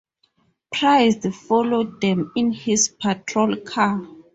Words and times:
Price 0.73 1.23
followed 1.47 2.01
them 2.01 2.31
in 2.35 2.51
his 2.53 2.89
patrol 2.89 3.55
car. 3.57 4.01